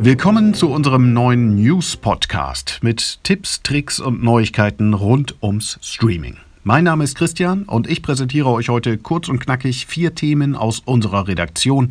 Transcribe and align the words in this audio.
Willkommen 0.00 0.54
zu 0.54 0.70
unserem 0.70 1.12
neuen 1.12 1.56
News-Podcast 1.56 2.78
mit 2.82 3.18
Tipps, 3.24 3.62
Tricks 3.64 3.98
und 3.98 4.22
Neuigkeiten 4.22 4.94
rund 4.94 5.34
ums 5.42 5.76
Streaming. 5.82 6.36
Mein 6.62 6.84
Name 6.84 7.02
ist 7.02 7.16
Christian 7.16 7.64
und 7.64 7.90
ich 7.90 8.00
präsentiere 8.00 8.48
euch 8.48 8.68
heute 8.68 8.96
kurz 8.96 9.28
und 9.28 9.40
knackig 9.40 9.86
vier 9.86 10.14
Themen 10.14 10.54
aus 10.54 10.78
unserer 10.78 11.26
Redaktion. 11.26 11.88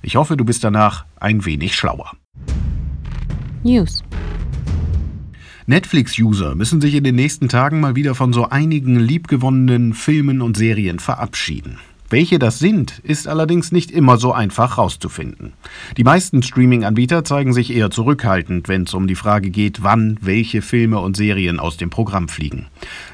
Ich 0.00 0.16
hoffe, 0.16 0.38
du 0.38 0.44
bist 0.46 0.64
danach 0.64 1.04
ein 1.16 1.44
wenig 1.44 1.74
schlauer. 1.76 2.12
News. 3.62 4.02
Netflix-User 5.66 6.54
müssen 6.54 6.80
sich 6.80 6.94
in 6.94 7.04
den 7.04 7.14
nächsten 7.14 7.50
Tagen 7.50 7.80
mal 7.80 7.94
wieder 7.94 8.14
von 8.14 8.32
so 8.32 8.48
einigen 8.48 8.98
liebgewonnenen 8.98 9.92
Filmen 9.92 10.40
und 10.40 10.56
Serien 10.56 10.98
verabschieden. 10.98 11.76
Welche 12.10 12.40
das 12.40 12.58
sind, 12.58 12.98
ist 13.04 13.28
allerdings 13.28 13.70
nicht 13.70 13.92
immer 13.92 14.18
so 14.18 14.32
einfach 14.32 14.76
herauszufinden. 14.76 15.52
Die 15.96 16.02
meisten 16.02 16.42
Streaming-Anbieter 16.42 17.22
zeigen 17.24 17.52
sich 17.52 17.72
eher 17.72 17.92
zurückhaltend, 17.92 18.66
wenn 18.66 18.82
es 18.82 18.94
um 18.94 19.06
die 19.06 19.14
Frage 19.14 19.50
geht, 19.50 19.84
wann 19.84 20.18
welche 20.20 20.60
Filme 20.60 20.98
und 20.98 21.16
Serien 21.16 21.60
aus 21.60 21.76
dem 21.76 21.88
Programm 21.88 22.28
fliegen. 22.28 22.66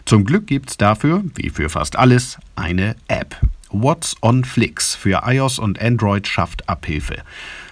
Zum 0.06 0.24
Glück 0.24 0.46
gibt's 0.46 0.78
dafür, 0.78 1.22
wie 1.34 1.50
für 1.50 1.68
fast 1.68 1.96
alles, 1.96 2.38
eine 2.56 2.96
App. 3.08 3.36
What's 3.70 4.16
on 4.22 4.44
Flix 4.44 4.94
für 4.94 5.22
iOS 5.26 5.58
und 5.58 5.78
Android 5.78 6.26
schafft 6.26 6.66
Abhilfe. 6.66 7.16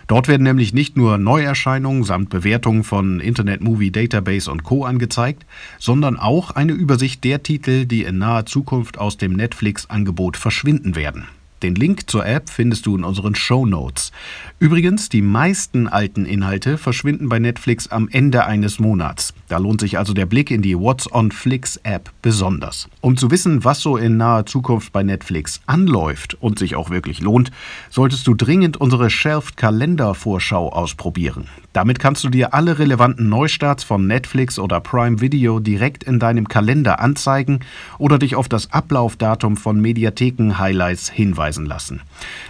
Dort 0.06 0.28
werden 0.28 0.42
nämlich 0.42 0.74
nicht 0.74 0.96
nur 0.96 1.18
Neuerscheinungen 1.18 2.04
samt 2.04 2.28
Bewertungen 2.28 2.84
von 2.84 3.20
Internet 3.20 3.62
Movie 3.62 3.90
Database 3.90 4.50
und 4.50 4.62
Co. 4.62 4.84
angezeigt, 4.84 5.46
sondern 5.78 6.18
auch 6.18 6.50
eine 6.50 6.72
Übersicht 6.72 7.24
der 7.24 7.42
Titel, 7.42 7.86
die 7.86 8.02
in 8.02 8.18
naher 8.18 8.46
Zukunft 8.46 8.98
aus 8.98 9.16
dem 9.16 9.32
Netflix-Angebot 9.32 10.36
verschwinden 10.36 10.94
werden. 10.94 11.26
Den 11.62 11.76
Link 11.76 12.10
zur 12.10 12.26
App 12.26 12.50
findest 12.50 12.84
du 12.84 12.94
in 12.94 13.04
unseren 13.04 13.34
Show 13.34 13.64
Notes. 13.64 14.12
Übrigens, 14.58 15.08
die 15.08 15.22
meisten 15.22 15.88
alten 15.88 16.26
Inhalte 16.26 16.76
verschwinden 16.76 17.30
bei 17.30 17.38
Netflix 17.38 17.86
am 17.86 18.06
Ende 18.10 18.44
eines 18.44 18.78
Monats. 18.78 19.32
Da 19.54 19.60
lohnt 19.60 19.80
sich 19.80 19.98
also 19.98 20.14
der 20.14 20.26
Blick 20.26 20.50
in 20.50 20.62
die 20.62 20.76
What's 20.76 21.08
on 21.12 21.30
Flix 21.30 21.76
App 21.84 22.10
besonders. 22.22 22.88
Um 23.00 23.16
zu 23.16 23.30
wissen, 23.30 23.62
was 23.62 23.80
so 23.80 23.96
in 23.96 24.16
naher 24.16 24.46
Zukunft 24.46 24.92
bei 24.92 25.04
Netflix 25.04 25.60
anläuft 25.66 26.36
und 26.40 26.58
sich 26.58 26.74
auch 26.74 26.90
wirklich 26.90 27.20
lohnt, 27.20 27.52
solltest 27.88 28.26
du 28.26 28.34
dringend 28.34 28.76
unsere 28.76 29.10
Shelfed 29.10 29.56
Kalender 29.56 30.16
Vorschau 30.16 30.70
ausprobieren. 30.70 31.46
Damit 31.72 32.00
kannst 32.00 32.24
du 32.24 32.30
dir 32.30 32.52
alle 32.52 32.80
relevanten 32.80 33.28
Neustarts 33.28 33.84
von 33.84 34.08
Netflix 34.08 34.58
oder 34.58 34.80
Prime 34.80 35.20
Video 35.20 35.60
direkt 35.60 36.02
in 36.02 36.18
deinem 36.18 36.48
Kalender 36.48 36.98
anzeigen 36.98 37.60
oder 37.98 38.18
dich 38.18 38.34
auf 38.34 38.48
das 38.48 38.72
Ablaufdatum 38.72 39.56
von 39.56 39.80
Mediatheken-Highlights 39.80 41.10
hinweisen 41.10 41.64
lassen. 41.64 42.02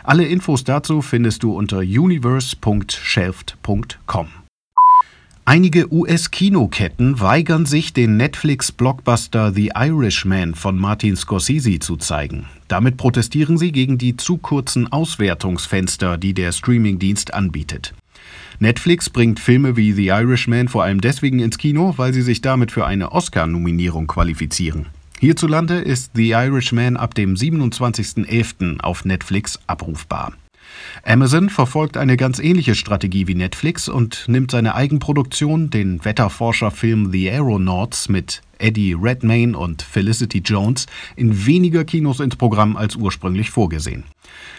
Alle 0.05 0.24
Infos 0.24 0.64
dazu 0.64 1.02
findest 1.02 1.42
du 1.42 1.55
unter 1.55 1.80
universe.shelfed.com. 1.80 4.43
Einige 5.46 5.92
US-Kinoketten 5.92 7.20
weigern 7.20 7.66
sich, 7.66 7.92
den 7.92 8.16
Netflix-Blockbuster 8.16 9.52
The 9.52 9.72
Irishman 9.74 10.54
von 10.54 10.78
Martin 10.78 11.16
Scorsese 11.16 11.78
zu 11.80 11.96
zeigen. 11.98 12.46
Damit 12.66 12.96
protestieren 12.96 13.58
sie 13.58 13.70
gegen 13.70 13.98
die 13.98 14.16
zu 14.16 14.38
kurzen 14.38 14.90
Auswertungsfenster, 14.90 16.16
die 16.16 16.32
der 16.32 16.52
Streamingdienst 16.52 17.34
anbietet. 17.34 17.92
Netflix 18.58 19.10
bringt 19.10 19.38
Filme 19.38 19.76
wie 19.76 19.92
The 19.92 20.06
Irishman 20.06 20.68
vor 20.68 20.82
allem 20.82 21.02
deswegen 21.02 21.40
ins 21.40 21.58
Kino, 21.58 21.92
weil 21.98 22.14
sie 22.14 22.22
sich 22.22 22.40
damit 22.40 22.72
für 22.72 22.86
eine 22.86 23.12
Oscar-Nominierung 23.12 24.06
qualifizieren. 24.06 24.86
Hierzulande 25.20 25.74
ist 25.74 26.12
The 26.14 26.30
Irishman 26.30 26.96
ab 26.96 27.14
dem 27.14 27.34
27.11. 27.34 28.80
auf 28.80 29.04
Netflix 29.04 29.60
abrufbar. 29.66 30.32
Amazon 31.05 31.50
verfolgt 31.50 31.97
eine 31.97 32.17
ganz 32.17 32.39
ähnliche 32.39 32.75
Strategie 32.75 33.27
wie 33.27 33.34
Netflix 33.34 33.89
und 33.89 34.25
nimmt 34.28 34.50
seine 34.50 34.75
Eigenproduktion, 34.75 35.70
den 35.70 36.05
Wetterforscherfilm 36.05 37.11
The 37.12 37.30
Aeronauts 37.30 38.08
mit 38.08 38.42
Eddie 38.58 38.95
Redmayne 38.95 39.57
und 39.57 39.83
Felicity 39.83 40.39
Jones, 40.39 40.86
in 41.17 41.46
weniger 41.46 41.84
Kinos 41.84 42.20
ins 42.20 42.36
Programm 42.36 42.77
als 42.77 42.96
ursprünglich 42.96 43.51
vorgesehen. 43.51 44.05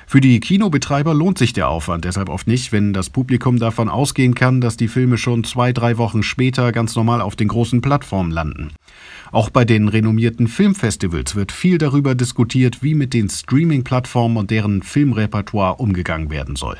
Für 0.07 0.21
die 0.21 0.39
Kinobetreiber 0.39 1.13
lohnt 1.13 1.37
sich 1.37 1.53
der 1.53 1.67
Aufwand 1.67 2.05
deshalb 2.05 2.29
oft 2.29 2.47
nicht, 2.47 2.71
wenn 2.71 2.93
das 2.93 3.09
Publikum 3.09 3.57
davon 3.57 3.89
ausgehen 3.89 4.35
kann, 4.35 4.61
dass 4.61 4.77
die 4.77 4.87
Filme 4.87 5.17
schon 5.17 5.43
zwei, 5.43 5.73
drei 5.73 5.97
Wochen 5.97 6.21
später 6.21 6.71
ganz 6.71 6.95
normal 6.95 7.21
auf 7.21 7.35
den 7.35 7.47
großen 7.47 7.81
Plattformen 7.81 8.31
landen. 8.31 8.71
Auch 9.31 9.49
bei 9.49 9.65
den 9.65 9.87
renommierten 9.87 10.47
Filmfestivals 10.47 11.35
wird 11.35 11.51
viel 11.51 11.77
darüber 11.77 12.13
diskutiert, 12.13 12.83
wie 12.83 12.93
mit 12.93 13.13
den 13.13 13.29
Streaming-Plattformen 13.29 14.37
und 14.37 14.51
deren 14.51 14.83
Filmrepertoire 14.83 15.75
umgegangen 15.77 16.29
werden 16.29 16.55
soll. 16.55 16.77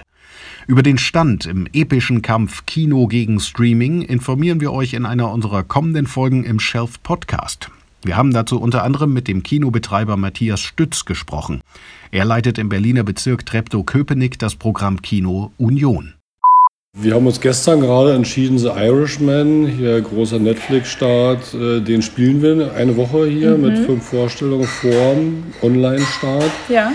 Über 0.67 0.83
den 0.83 0.97
Stand 0.97 1.45
im 1.45 1.67
epischen 1.73 2.21
Kampf 2.21 2.65
Kino 2.65 3.07
gegen 3.07 3.39
Streaming 3.39 4.01
informieren 4.01 4.61
wir 4.61 4.71
euch 4.71 4.93
in 4.93 5.05
einer 5.05 5.31
unserer 5.31 5.63
kommenden 5.63 6.07
Folgen 6.07 6.43
im 6.43 6.59
Shelf 6.59 7.01
Podcast. 7.01 7.71
Wir 8.05 8.17
haben 8.17 8.31
dazu 8.33 8.61
unter 8.61 8.83
anderem 8.83 9.13
mit 9.13 9.27
dem 9.27 9.41
Kinobetreiber 9.41 10.15
Matthias 10.15 10.59
Stütz 10.59 11.05
gesprochen. 11.05 11.61
Er 12.11 12.23
leitet 12.23 12.59
im 12.59 12.69
Berliner 12.69 13.01
Bezirk 13.01 13.47
Treptow-Köpenick 13.47 14.37
das 14.37 14.55
Programm 14.55 15.01
Kino 15.01 15.49
Union. 15.57 16.13
Wir 16.93 17.15
haben 17.15 17.25
uns 17.25 17.41
gestern 17.41 17.81
gerade 17.81 18.13
entschieden, 18.13 18.59
The 18.59 18.67
Irishman, 18.67 19.65
hier 19.65 19.99
großer 20.01 20.37
Netflix-Start, 20.37 21.55
äh, 21.55 21.81
den 21.81 22.03
spielen 22.03 22.43
wir 22.43 22.75
eine 22.75 22.95
Woche 22.95 23.25
hier 23.25 23.57
mhm. 23.57 23.63
mit 23.63 23.79
fünf 23.79 24.03
Vorstellungen 24.05 24.67
vorm 24.67 25.43
Online-Start. 25.63 26.51
Ja. 26.69 26.91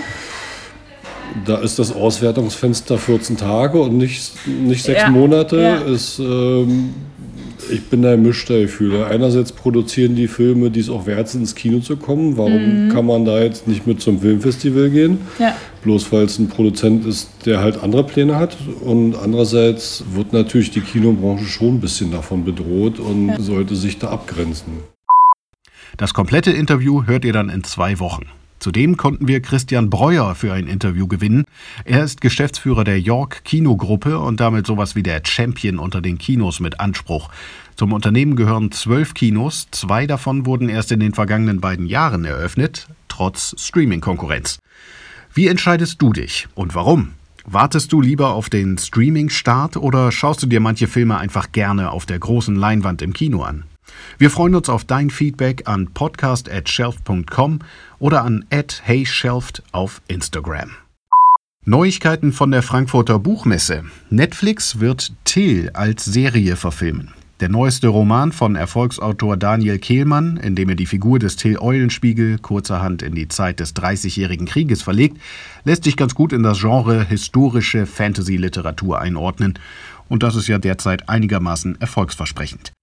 Da 1.45 1.57
ist 1.57 1.77
das 1.77 1.93
Auswertungsfenster 1.93 2.97
14 2.97 3.35
Tage 3.35 3.81
und 3.81 3.97
nicht, 3.97 4.47
nicht 4.47 4.83
sechs 4.83 5.01
Ja, 5.01 5.09
Monate. 5.09 5.61
ja. 5.61 5.75
Ist, 5.79 6.19
ähm, 6.19 6.93
ich 7.71 7.83
bin 7.85 8.01
da 8.01 8.15
gemischter 8.15 8.59
Gefühle. 8.59 9.05
Einerseits 9.07 9.51
produzieren 9.51 10.15
die 10.15 10.27
Filme, 10.27 10.69
die 10.71 10.79
es 10.79 10.89
auch 10.89 11.05
wert 11.05 11.29
sind, 11.29 11.41
ins 11.41 11.55
Kino 11.55 11.79
zu 11.79 11.97
kommen. 11.97 12.37
Warum 12.37 12.89
kann 12.89 13.05
man 13.05 13.25
da 13.25 13.41
jetzt 13.41 13.67
nicht 13.67 13.87
mit 13.87 14.01
zum 14.01 14.19
Filmfestival 14.19 14.89
gehen? 14.89 15.19
Ja. 15.39 15.55
Bloß 15.83 16.11
weil 16.11 16.25
es 16.25 16.37
ein 16.37 16.49
Produzent 16.49 17.05
ist, 17.05 17.29
der 17.45 17.59
halt 17.59 17.81
andere 17.81 18.03
Pläne 18.03 18.37
hat. 18.37 18.57
Und 18.81 19.15
andererseits 19.15 20.03
wird 20.13 20.33
natürlich 20.33 20.71
die 20.71 20.81
Kinobranche 20.81 21.45
schon 21.45 21.75
ein 21.75 21.81
bisschen 21.81 22.11
davon 22.11 22.45
bedroht 22.45 22.99
und 22.99 23.35
sollte 23.39 23.75
sich 23.75 23.97
da 23.97 24.09
abgrenzen. 24.09 24.73
Das 25.97 26.13
komplette 26.13 26.51
Interview 26.51 27.05
hört 27.05 27.25
ihr 27.25 27.33
dann 27.33 27.49
in 27.49 27.63
zwei 27.63 27.99
Wochen. 27.99 28.25
Zudem 28.61 28.95
konnten 28.95 29.27
wir 29.27 29.41
Christian 29.41 29.89
Breuer 29.89 30.35
für 30.35 30.53
ein 30.53 30.67
Interview 30.67 31.07
gewinnen. 31.07 31.45
Er 31.83 32.03
ist 32.03 32.21
Geschäftsführer 32.21 32.83
der 32.83 33.01
York 33.01 33.43
Kinogruppe 33.43 34.19
und 34.19 34.39
damit 34.39 34.67
sowas 34.67 34.95
wie 34.95 35.01
der 35.01 35.23
Champion 35.25 35.79
unter 35.79 35.99
den 35.99 36.19
Kinos 36.19 36.59
mit 36.59 36.79
Anspruch. 36.79 37.31
Zum 37.75 37.91
Unternehmen 37.91 38.35
gehören 38.35 38.71
zwölf 38.71 39.15
Kinos, 39.15 39.67
zwei 39.71 40.05
davon 40.05 40.45
wurden 40.45 40.69
erst 40.69 40.91
in 40.91 40.99
den 40.99 41.15
vergangenen 41.15 41.59
beiden 41.59 41.87
Jahren 41.87 42.23
eröffnet, 42.23 42.87
trotz 43.07 43.55
Streaming-Konkurrenz. 43.57 44.59
Wie 45.33 45.47
entscheidest 45.47 45.99
du 45.99 46.13
dich 46.13 46.47
und 46.53 46.75
warum? 46.75 47.13
Wartest 47.45 47.91
du 47.91 47.99
lieber 47.99 48.35
auf 48.35 48.51
den 48.51 48.77
Streaming-Start 48.77 49.75
oder 49.75 50.11
schaust 50.11 50.43
du 50.43 50.45
dir 50.45 50.59
manche 50.59 50.85
Filme 50.85 51.17
einfach 51.17 51.51
gerne 51.51 51.89
auf 51.89 52.05
der 52.05 52.19
großen 52.19 52.55
Leinwand 52.55 53.01
im 53.01 53.13
Kino 53.13 53.41
an? 53.41 53.63
Wir 54.17 54.29
freuen 54.29 54.55
uns 54.55 54.69
auf 54.69 54.83
dein 54.83 55.09
Feedback 55.09 55.67
an 55.67 55.87
podcast@shelf.com 55.93 57.59
oder 57.99 58.23
an 58.23 58.45
@heyshelft 58.51 59.63
auf 59.71 60.01
Instagram. 60.07 60.71
Neuigkeiten 61.63 62.31
von 62.31 62.51
der 62.51 62.63
Frankfurter 62.63 63.19
Buchmesse. 63.19 63.83
Netflix 64.09 64.79
wird 64.79 65.13
Till 65.25 65.69
als 65.73 66.05
Serie 66.05 66.55
verfilmen. 66.55 67.13
Der 67.39 67.49
neueste 67.49 67.87
Roman 67.87 68.31
von 68.31 68.55
Erfolgsautor 68.55 69.35
Daniel 69.35 69.79
Kehlmann, 69.79 70.37
in 70.37 70.55
dem 70.55 70.69
er 70.69 70.75
die 70.75 70.85
Figur 70.85 71.17
des 71.17 71.37
Till 71.37 71.57
Eulenspiegel 71.57 72.37
kurzerhand 72.37 73.01
in 73.01 73.15
die 73.15 73.27
Zeit 73.27 73.59
des 73.59 73.73
Dreißigjährigen 73.73 74.45
Krieges 74.45 74.83
verlegt, 74.83 75.17
lässt 75.63 75.83
sich 75.83 75.97
ganz 75.97 76.13
gut 76.13 76.33
in 76.33 76.43
das 76.43 76.59
Genre 76.59 77.03
historische 77.03 77.87
Fantasy-Literatur 77.87 78.99
einordnen. 78.99 79.57
Und 80.07 80.21
das 80.21 80.35
ist 80.35 80.47
ja 80.47 80.59
derzeit 80.59 81.09
einigermaßen 81.09 81.81
erfolgsversprechend. 81.81 82.73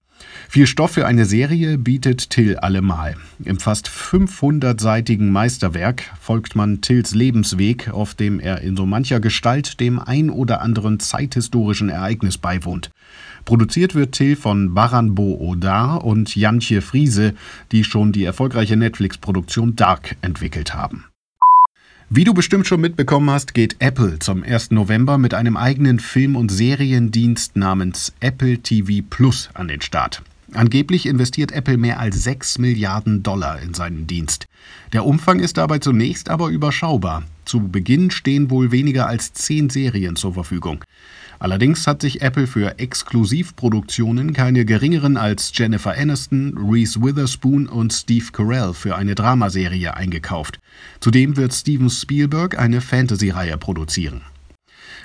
Viel 0.47 0.67
Stoff 0.67 0.91
für 0.91 1.05
eine 1.05 1.25
Serie 1.25 1.77
bietet 1.77 2.29
Till 2.29 2.57
allemal. 2.57 3.15
Im 3.43 3.59
fast 3.59 3.87
500-seitigen 3.87 5.29
Meisterwerk 5.29 6.11
folgt 6.19 6.55
man 6.55 6.81
Tills 6.81 7.13
Lebensweg, 7.13 7.89
auf 7.89 8.15
dem 8.15 8.39
er 8.39 8.61
in 8.61 8.75
so 8.75 8.85
mancher 8.85 9.19
Gestalt 9.19 9.79
dem 9.79 9.99
ein 9.99 10.29
oder 10.29 10.61
anderen 10.61 10.99
zeithistorischen 10.99 11.89
Ereignis 11.89 12.37
beiwohnt. 12.37 12.89
Produziert 13.45 13.95
wird 13.95 14.13
Till 14.13 14.35
von 14.35 14.73
Baranbo 14.73 15.37
Odar 15.39 16.03
und 16.03 16.35
Jantje 16.35 16.81
Friese, 16.81 17.33
die 17.71 17.83
schon 17.83 18.11
die 18.11 18.23
erfolgreiche 18.23 18.75
Netflix-Produktion 18.75 19.75
Dark 19.75 20.15
entwickelt 20.21 20.73
haben. 20.73 21.05
Wie 22.11 22.23
du 22.23 22.33
bestimmt 22.33 22.65
schon 22.65 22.81
mitbekommen 22.81 23.29
hast, 23.29 23.53
geht 23.53 23.75
Apple 23.77 24.17
zum 24.17 24.41
1. 24.41 24.71
November 24.71 25.19
mit 25.19 25.35
einem 25.35 25.55
eigenen 25.55 25.99
Film- 25.99 26.35
und 26.35 26.49
Seriendienst 26.49 27.55
namens 27.55 28.13
Apple 28.19 28.57
TV 28.57 29.05
Plus 29.07 29.51
an 29.53 29.67
den 29.67 29.79
Start. 29.81 30.23
Angeblich 30.53 31.05
investiert 31.05 31.51
Apple 31.51 31.77
mehr 31.77 31.99
als 31.99 32.23
6 32.23 32.57
Milliarden 32.57 33.21
Dollar 33.21 33.61
in 33.61 33.75
seinen 33.75 34.07
Dienst. 34.07 34.47
Der 34.91 35.05
Umfang 35.05 35.39
ist 35.39 35.57
dabei 35.57 35.77
zunächst 35.77 36.29
aber 36.29 36.47
überschaubar. 36.47 37.25
Zu 37.45 37.59
Beginn 37.67 38.09
stehen 38.09 38.49
wohl 38.49 38.71
weniger 38.71 39.05
als 39.05 39.33
10 39.33 39.69
Serien 39.69 40.15
zur 40.15 40.33
Verfügung. 40.33 40.83
Allerdings 41.39 41.87
hat 41.87 42.01
sich 42.01 42.21
Apple 42.21 42.47
für 42.47 42.79
Exklusivproduktionen 42.79 44.33
keine 44.33 44.65
geringeren 44.65 45.15
als 45.15 45.51
Jennifer 45.55 45.97
Aniston, 45.97 46.53
Reese 46.57 47.01
Witherspoon 47.01 47.67
und 47.67 47.93
Steve 47.93 48.25
Carell 48.33 48.73
für 48.73 48.97
eine 48.97 49.15
Dramaserie 49.15 49.95
eingekauft. 49.95 50.59
Zudem 50.99 51.37
wird 51.37 51.53
Steven 51.53 51.89
Spielberg 51.89 52.59
eine 52.59 52.81
Fantasy-Reihe 52.81 53.57
produzieren. 53.57 54.21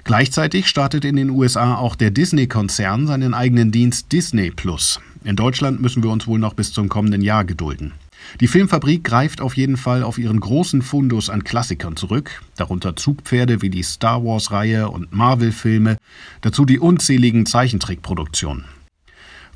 Gleichzeitig 0.02 0.66
startet 0.66 1.04
in 1.04 1.16
den 1.16 1.30
USA 1.30 1.76
auch 1.76 1.94
der 1.94 2.10
Disney-Konzern 2.10 3.06
seinen 3.06 3.32
eigenen 3.32 3.70
Dienst 3.70 4.10
Disney 4.10 4.50
Plus. 4.50 5.00
In 5.22 5.36
Deutschland 5.36 5.80
müssen 5.80 6.02
wir 6.02 6.10
uns 6.10 6.26
wohl 6.26 6.38
noch 6.38 6.54
bis 6.54 6.72
zum 6.72 6.88
kommenden 6.88 7.22
Jahr 7.22 7.44
gedulden. 7.44 7.92
Die 8.40 8.48
Filmfabrik 8.48 9.04
greift 9.04 9.40
auf 9.40 9.56
jeden 9.56 9.76
Fall 9.76 10.02
auf 10.02 10.18
ihren 10.18 10.40
großen 10.40 10.82
Fundus 10.82 11.30
an 11.30 11.44
Klassikern 11.44 11.96
zurück, 11.96 12.42
darunter 12.56 12.96
Zugpferde 12.96 13.62
wie 13.62 13.70
die 13.70 13.82
Star 13.82 14.24
Wars-Reihe 14.24 14.90
und 14.90 15.12
Marvel-Filme, 15.12 15.96
dazu 16.40 16.64
die 16.64 16.78
unzähligen 16.78 17.46
Zeichentrickproduktionen. 17.46 18.64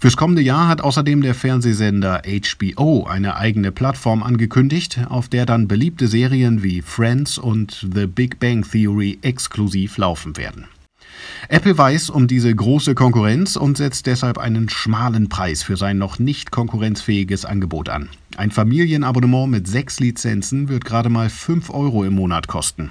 Fürs 0.01 0.17
kommende 0.17 0.43
Jahr 0.43 0.69
hat 0.69 0.81
außerdem 0.81 1.23
der 1.23 1.35
Fernsehsender 1.35 2.23
HBO 2.25 3.05
eine 3.05 3.37
eigene 3.37 3.73
Plattform 3.73 4.23
angekündigt, 4.23 5.01
auf 5.09 5.29
der 5.29 5.45
dann 5.45 5.67
beliebte 5.67 6.07
Serien 6.07 6.63
wie 6.63 6.83
Friends 6.83 7.37
und 7.37 7.89
The 7.93 8.07
Big 8.07 8.39
Bang 8.39 8.63
Theory 8.63 9.19
exklusiv 9.23 9.99
laufen 9.99 10.37
werden. 10.37 10.67
Apple 11.49 11.77
weiß 11.77 12.11
um 12.11 12.27
diese 12.27 12.55
große 12.55 12.95
Konkurrenz 12.95 13.57
und 13.57 13.77
setzt 13.77 14.07
deshalb 14.07 14.39
einen 14.39 14.69
schmalen 14.69 15.29
Preis 15.29 15.63
für 15.63 15.77
sein 15.77 15.99
noch 15.99 16.19
nicht 16.19 16.51
konkurrenzfähiges 16.51 17.45
Angebot 17.45 17.89
an. 17.89 18.09
Ein 18.37 18.51
Familienabonnement 18.51 19.51
mit 19.51 19.67
sechs 19.67 20.01
Lizenzen 20.01 20.69
wird 20.69 20.85
gerade 20.85 21.09
mal 21.09 21.31
5 21.31 21.71
Euro 21.71 22.05
im 22.05 22.15
Monat 22.15 22.47
kosten. 22.47 22.91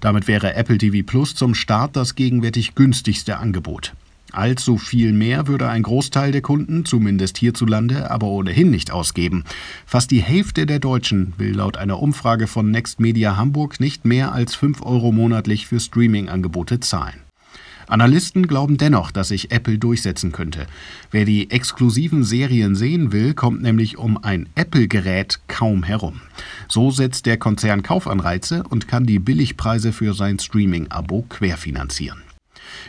Damit 0.00 0.28
wäre 0.28 0.54
Apple 0.54 0.78
TV 0.78 1.04
Plus 1.04 1.34
zum 1.34 1.54
Start 1.54 1.96
das 1.96 2.14
gegenwärtig 2.14 2.74
günstigste 2.74 3.38
Angebot. 3.38 3.92
Allzu 4.34 4.78
viel 4.78 5.12
mehr 5.12 5.46
würde 5.46 5.68
ein 5.68 5.84
Großteil 5.84 6.32
der 6.32 6.42
Kunden, 6.42 6.84
zumindest 6.84 7.38
hierzulande, 7.38 8.10
aber 8.10 8.26
ohnehin 8.26 8.70
nicht 8.70 8.90
ausgeben. 8.90 9.44
Fast 9.86 10.10
die 10.10 10.22
Hälfte 10.22 10.66
der 10.66 10.80
Deutschen 10.80 11.34
will 11.38 11.54
laut 11.54 11.76
einer 11.76 12.00
Umfrage 12.00 12.48
von 12.48 12.70
Next 12.70 12.98
Media 12.98 13.36
Hamburg 13.36 13.78
nicht 13.78 14.04
mehr 14.04 14.32
als 14.32 14.56
5 14.56 14.82
Euro 14.82 15.12
monatlich 15.12 15.68
für 15.68 15.78
Streaming-Angebote 15.78 16.80
zahlen. 16.80 17.23
Analysten 17.88 18.46
glauben 18.46 18.76
dennoch, 18.76 19.10
dass 19.10 19.28
sich 19.28 19.50
Apple 19.50 19.78
durchsetzen 19.78 20.32
könnte. 20.32 20.66
Wer 21.10 21.24
die 21.24 21.50
exklusiven 21.50 22.24
Serien 22.24 22.74
sehen 22.74 23.12
will, 23.12 23.34
kommt 23.34 23.62
nämlich 23.62 23.98
um 23.98 24.22
ein 24.22 24.48
Apple-Gerät 24.54 25.40
kaum 25.48 25.82
herum. 25.82 26.20
So 26.68 26.90
setzt 26.90 27.26
der 27.26 27.36
Konzern 27.36 27.82
Kaufanreize 27.82 28.62
und 28.68 28.88
kann 28.88 29.06
die 29.06 29.18
Billigpreise 29.18 29.92
für 29.92 30.14
sein 30.14 30.38
Streaming-Abo 30.38 31.26
querfinanzieren. 31.28 32.22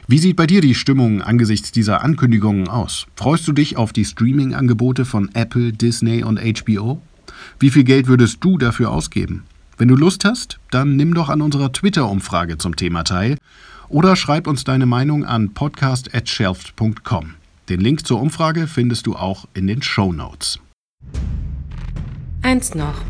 Wie 0.07 0.19
sieht 0.19 0.35
bei 0.35 0.47
dir 0.47 0.61
die 0.61 0.75
Stimmung 0.75 1.21
angesichts 1.21 1.71
dieser 1.71 2.03
Ankündigungen 2.03 2.67
aus? 2.67 3.07
Freust 3.15 3.47
du 3.47 3.51
dich 3.51 3.77
auf 3.77 3.93
die 3.93 4.05
Streaming-Angebote 4.05 5.05
von 5.05 5.29
Apple, 5.33 5.73
Disney 5.73 6.23
und 6.23 6.39
HBO? 6.39 7.01
Wie 7.59 7.69
viel 7.69 7.83
Geld 7.83 8.07
würdest 8.07 8.37
du 8.41 8.57
dafür 8.57 8.91
ausgeben? 8.91 9.43
Wenn 9.77 9.89
du 9.89 9.95
Lust 9.95 10.23
hast, 10.23 10.59
dann 10.71 10.95
nimm 10.95 11.13
doch 11.13 11.29
an 11.29 11.41
unserer 11.41 11.71
Twitter-Umfrage 11.71 12.57
zum 12.57 12.75
Thema 12.75 13.03
teil 13.03 13.37
oder 13.89 14.15
schreib 14.15 14.47
uns 14.47 14.63
deine 14.63 14.85
Meinung 14.85 15.25
an 15.25 15.53
podcast@shelft.com. 15.53 17.33
Den 17.69 17.79
Link 17.79 18.05
zur 18.05 18.21
Umfrage 18.21 18.67
findest 18.67 19.07
du 19.07 19.15
auch 19.15 19.47
in 19.53 19.67
den 19.67 19.81
Show 19.81 20.13
Notes. 20.13 20.59
Eins 22.41 22.75
noch. 22.75 23.01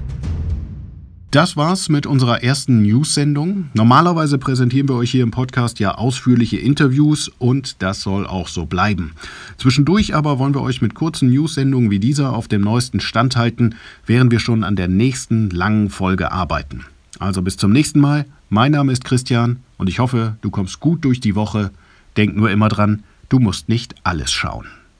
Das 1.35 1.57
war's 1.57 1.89
mit 1.89 2.07
unserer 2.07 2.41
ersten 2.43 2.81
News-Sendung. 2.83 3.69
Normalerweise 3.73 4.37
präsentieren 4.37 4.87
wir 4.87 4.95
euch 4.95 5.11
hier 5.11 5.23
im 5.23 5.31
Podcast 5.31 5.79
ja 5.79 5.95
ausführliche 5.95 6.55
Interviews 6.55 7.29
und 7.39 7.81
das 7.83 7.99
soll 7.99 8.25
auch 8.25 8.47
so 8.47 8.65
bleiben. 8.65 9.11
Zwischendurch 9.57 10.15
aber 10.15 10.39
wollen 10.39 10.55
wir 10.55 10.61
euch 10.61 10.81
mit 10.81 10.95
kurzen 10.95 11.29
News-Sendungen 11.31 11.91
wie 11.91 11.99
dieser 11.99 12.31
auf 12.31 12.47
dem 12.47 12.61
neuesten 12.61 13.01
Stand 13.01 13.35
halten, 13.35 13.75
während 14.05 14.31
wir 14.31 14.39
schon 14.39 14.63
an 14.63 14.77
der 14.77 14.87
nächsten 14.87 15.49
langen 15.49 15.89
Folge 15.89 16.31
arbeiten. 16.31 16.85
Also 17.19 17.41
bis 17.41 17.57
zum 17.57 17.73
nächsten 17.73 17.99
Mal. 17.99 18.25
Mein 18.49 18.73
Name 18.73 18.91
ist 18.91 19.03
Christian 19.03 19.63
und 19.77 19.89
ich 19.89 19.97
hoffe, 19.97 20.37
du 20.41 20.51
kommst 20.51 20.79
gut 20.79 21.03
durch 21.03 21.19
die 21.19 21.33
Woche. 21.33 21.71
Denk 22.15 22.35
nur 22.35 22.51
immer 22.51 22.69
dran, 22.69 23.03
du 23.27 23.39
musst 23.39 23.69
nicht 23.69 23.95
alles 24.03 24.31
schauen. 24.31 24.67